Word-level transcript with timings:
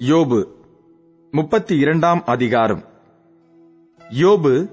யோபு 0.00 0.44
முப்பத்தி 1.30 1.76
இரண்டாம் 1.76 2.24
அதிகாரம். 2.24 2.84
யோபு 4.10 4.70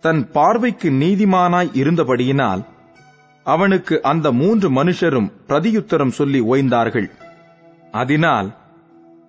தன் 0.00 0.30
பார்வைக்கு 0.30 0.90
நீதிமானாய் 0.90 1.70
இருந்தபடியினால் 1.72 2.64
அவனுக்கு 3.44 4.02
அந்த 4.02 4.32
மூன்று 4.32 4.70
மனுஷரும் 4.70 5.32
பிரதியுத்தரம் 5.48 6.08
சொல்லி 6.08 6.40
ஓய்ந்தார்கள். 6.40 7.10
அதனால் 7.90 8.56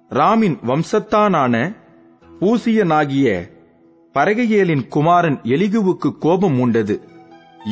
ராமின் 0.10 0.58
வம்சத்தானான 0.68 1.76
பூசியனாகிய 2.42 3.52
பரகையேலின் 4.14 4.88
குமாரன் 4.88 5.40
எலிகுவுக்கு 5.44 6.18
கோபம் 6.18 6.60
உண்டது 6.60 7.02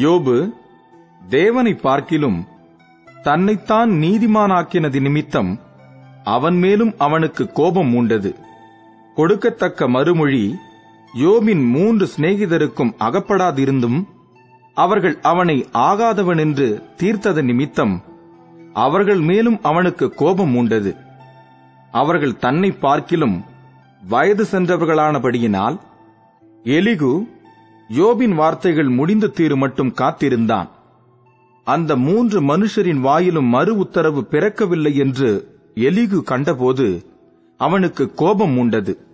யோபு 0.01 0.53
தேவனை 1.29 1.73
பார்க்கிலும் 1.73 2.47
தன்னைத்தான் 3.23 3.89
நீதிமானாக்கினது 3.89 5.01
நிமித்தம் 5.01 5.64
அவன் 6.25 6.57
மேலும் 6.57 6.93
அவனுக்கு 6.97 7.51
கோபம் 7.51 7.95
உண்டது 7.95 8.35
கொடுக்கத்தக்க 9.15 9.89
மறுமொழி 9.89 10.55
யோபின் 11.13 11.69
மூன்று 11.71 12.09
சிநேகிதருக்கும் 12.17 12.95
அகப்படாதிருந்தும் 12.99 14.05
அவர்கள் 14.73 15.19
அவனை 15.21 15.65
ஆகாதவன் 15.73 16.39
என்று 16.39 16.83
தீர்த்தது 16.97 17.43
நிமித்தம் 17.43 18.03
அவர்கள் 18.73 19.19
மேலும் 19.19 19.59
அவனுக்கு 19.61 20.09
கோபம் 20.09 20.55
உண்டது 20.55 20.95
அவர்கள் 21.91 22.37
தன்னை 22.37 22.71
பார்க்கிலும் 22.71 23.45
வயது 24.01 24.43
சென்றவர்களானபடியினால் 24.43 25.79
எலிகு 26.63 27.27
யோபின் 27.89 28.35
வார்த்தைகள் 28.35 28.89
முடிந்து 28.89 29.33
தீரு 29.37 29.55
மட்டும் 29.55 29.93
காத்திருந்தான். 29.93 30.69
அந்த 31.63 31.95
மூன்று 31.95 32.41
மனுஷரின் 32.41 32.99
வாயிலும் 32.99 33.47
மறு 33.47 33.77
உத்தரவு 33.77 34.27
பிறக்கவில்லை 34.31 34.95
என்று 34.95 35.54
எலிகு 35.75 36.21
கண்டபோது 36.21 37.05
அவனுக்கு 37.57 38.13
கோபம் 38.13 38.57
உண்டது 38.57 39.07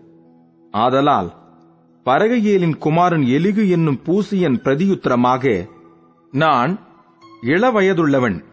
ஆதலால் 0.72 1.40
பரகையேலின் 2.06 2.78
குமாரன் 2.78 3.22
எலிகு 3.22 3.70
என்னும் 3.70 4.00
பூசியன் 4.06 4.58
பிரதியுத்தரமாக 4.64 5.70
நான் 6.32 6.80
இளவயதுள்ளவன். 7.42 8.44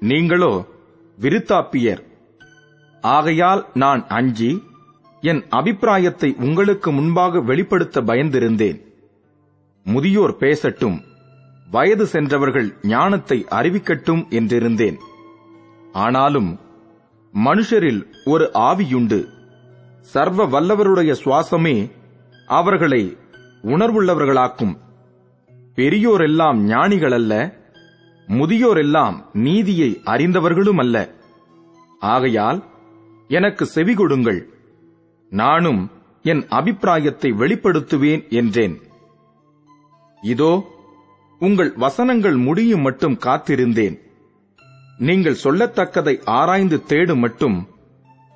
நீங்களோ 0.00 0.64
விருத்தாப்பியர். 1.18 2.02
ஆகையால் 3.00 3.66
நான் 3.74 4.06
அஞ்சி 4.08 4.62
என் 5.20 5.44
அபிப்பிராயத்தை 5.48 6.34
உங்களுக்கு 6.38 6.92
முன்பாக 6.92 7.40
வெளிப்படுத்த 7.40 8.00
பயந்திருந்தேன். 8.00 8.80
முதியோர் 9.84 10.36
பேசட்டும். 10.36 10.98
வயது 11.70 12.06
சென்றவர்கள் 12.06 12.74
ஞானத்தை 12.82 13.46
அறிவிக்கட்டும் 13.50 14.24
என்றிருந்தேன். 14.30 14.98
ஆனாலும் 15.92 16.58
மனுஷரில் 17.34 18.00
ஒரு 18.24 18.50
ஆவியுண்டு. 18.54 19.18
சர்வ 20.00 20.46
வல்லவருடைய 20.46 21.14
சுவாசமே 21.24 21.90
அவர்களை 22.46 23.16
உணர்வுள்ளவர்களாக்கும். 23.62 24.74
பெரியோரெல்லாம் 25.76 26.58
ஞானிகள் 26.64 27.12
அல்ல 27.12 27.32
முதியோரெல்லாம் 28.28 29.16
நீதியை 29.32 30.00
அறிந்தவர்களும் 30.04 30.78
அல்ல 30.78 30.96
ஆகையால் 32.00 32.64
எனக்கு 33.28 33.66
செவி 33.66 33.94
கொடுங்கள். 33.94 34.40
நானும் 35.32 35.90
என் 36.22 36.42
அபிப்பிராயத்தை 36.48 37.32
வெளிப்படுத்துவேன் 37.32 38.22
என்றேன். 38.28 38.76
இதோ 40.22 40.52
உங்கள் 41.40 41.72
வசனங்கள் 41.76 42.36
முடியும் 42.36 42.80
மட்டும் 42.80 43.18
காத்திருந்தேன். 43.26 43.96
நீங்கள் 45.08 45.42
சொல்லத்தக்கதை 45.44 46.14
ஆராய்ந்து 46.24 46.78
தேடும் 46.84 47.18
மட்டும் 47.18 47.58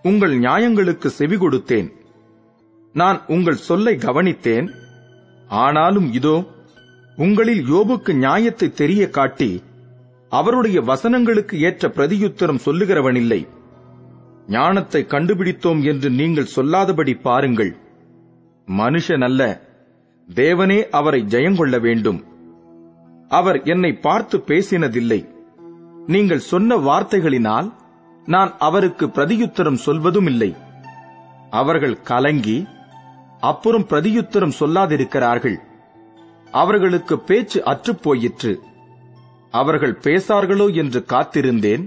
உங்கள் 0.04 0.34
நியாயங்களுக்கு 0.38 1.06
செவி 1.06 1.36
கொடுத்தேன். 1.36 1.88
நான் 2.94 3.18
உங்கள் 3.26 3.64
சொல்லை 3.68 3.94
கவனித்தேன். 3.96 4.68
ஆனாலும் 5.48 6.12
இதோ 6.12 6.36
உங்களில் 7.18 7.62
யோபுக்கு 7.72 8.12
நியாயத்தை 8.14 8.68
தெரிய 8.72 9.02
காட்டி 9.08 9.50
அவருடைய 10.32 10.78
வசனங்களுக்கு 10.80 11.54
ஏற்ற 11.58 11.88
பிரதியுத்தரம் 11.88 12.64
சொல்லுகிறவனில்லை. 12.66 13.40
ஞானத்தை 14.48 15.02
கண்டுபிடித்தோம் 15.06 15.82
என்று 15.82 16.08
நீங்கள் 16.10 16.52
சொல்லாதபடி 16.54 17.14
பாருங்கள். 17.14 17.72
மனுஷன் 18.68 19.24
அல்ல 19.28 19.42
தேவனே 20.28 20.80
அவரை 20.98 21.20
ஜெயங்கொள்ள 21.34 21.74
வேண்டும். 21.80 22.20
அவர் 23.30 23.58
என்னை 23.62 23.92
பார்த்து 24.06 24.36
பேசினதில்லை. 24.48 25.20
நீங்கள் 26.06 26.38
சொன்ன 26.38 26.76
வார்த்தைகளினால் 26.76 27.72
நான் 28.26 28.54
அவருக்கு 28.58 29.06
பிரதியுத்தரம் 29.06 29.82
சொல்வதும் 29.86 30.26
இல்லை 30.26 30.56
அவர்கள் 31.50 32.02
கலங்கி 32.02 32.66
அப்புறம் 33.40 33.86
பிரதியுத்தரம் 33.88 34.56
சொல்லாதிருக்கிறார்கள். 34.60 35.56
அவர்களுக்கு 36.50 37.18
பேச்சு 37.18 37.62
அற்றுப்போயிற்று 37.64 38.60
அவர்கள் 39.50 39.98
பேசார்களோ 40.02 40.74
என்று 40.74 41.04
காத்திருந்தேன். 41.08 41.84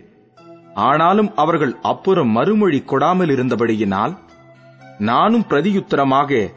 ஆனாலும் 0.73 1.35
அவர்கள் 1.35 1.75
அப்புறம் 1.81 2.29
மறுமொழி 2.29 2.84
கொடாமல் 2.85 3.31
இருந்தபடியினால் 3.31 4.17
நானும் 4.97 5.45
பிரதியுத்தரமாக 5.49 6.51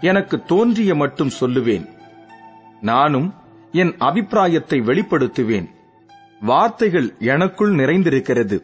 எனக்கு 0.00 0.42
தோன்றிய 0.42 0.94
மட்டும் 0.94 1.32
சொல்லுவேன். 1.40 1.86
நானும் 2.80 3.34
என் 3.72 3.94
அபிப்பிராயத்தை 3.98 4.80
வெளிப்படுத்துவேன். 4.80 5.68
வார்த்தைகள் 6.40 7.14
எனக்குள் 7.18 7.74
நிறைந்திருக்கிறது. 7.74 8.60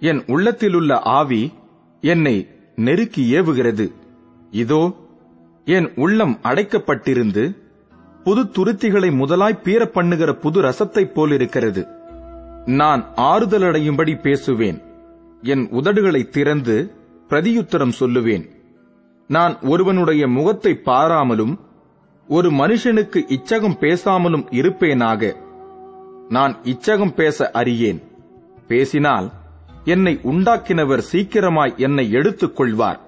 என் 0.00 0.24
உள்ளத்திலுள்ள 0.26 0.98
ஆவி 0.98 1.52
என்னை 2.00 2.50
நெருக்கி 2.76 3.34
ஏவுகிறது. 3.34 3.92
இதோ 4.50 4.96
என் 5.64 5.92
உள்ளம் 5.96 6.38
அடைக்கப்பட்டிருந்து 6.42 7.56
புது 8.24 8.42
துருத்திகளை 8.44 9.14
முதலாய் 9.14 9.60
பீற 9.64 9.84
பண்ணுகிற 9.84 10.34
புது 10.34 10.62
ரசத்தைப் 10.62 11.14
போலிருக்கிறது. 11.14 11.86
நான் 12.66 13.12
ஆறுதலடையும்படி 13.16 14.20
பேசுவேன். 14.20 14.82
என் 15.42 15.68
உதடுகளை 15.70 16.28
திறந்து 16.28 16.90
பிரதியுத்தரம் 17.28 17.92
சொல்லுவேன். 18.00 18.48
நான் 19.28 19.58
ஒருவனுடைய 19.60 20.28
முகத்தை 20.28 20.74
பாராமலும் 20.74 21.60
ஒரு 22.28 22.50
மனுஷனுக்கு 22.50 23.22
இச்சகம் 23.28 23.78
பேசாமலும் 23.80 24.46
இருப்பேனாக. 24.50 25.36
நான் 26.32 26.56
இச்சகம் 26.64 27.14
பேச 27.14 27.50
அறியேன். 27.50 28.02
பேசினால் 28.68 29.32
என்னை 29.84 30.20
உண்டாக்கினவர் 30.22 31.02
சீக்கிரமாய் 31.12 31.74
என்னை 31.76 32.10
எடுத்துக் 32.10 32.56
கொள்வார். 32.56 33.00